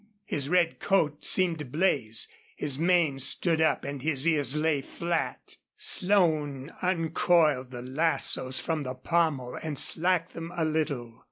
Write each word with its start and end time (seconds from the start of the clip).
His 0.25 0.49
red 0.49 0.79
coat 0.79 1.23
seemed 1.23 1.59
to 1.59 1.65
blaze. 1.65 2.27
His 2.55 2.79
mane 2.79 3.19
stood 3.19 3.61
up 3.61 3.85
and 3.85 4.01
his 4.01 4.27
ears 4.27 4.55
lay 4.55 4.81
flat. 4.81 5.57
Slone 5.77 6.71
uncoiled 6.81 7.69
the 7.69 7.83
lassoes 7.83 8.59
from 8.59 8.81
the 8.81 8.95
pommel 8.95 9.59
and 9.61 9.77
slacked 9.77 10.33
them 10.33 10.51
a 10.55 10.65
little. 10.65 11.19